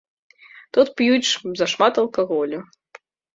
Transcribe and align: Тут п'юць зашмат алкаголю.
Тут 0.77 0.87
п'юць 1.01 1.59
зашмат 1.59 2.01
алкаголю. 2.05 2.65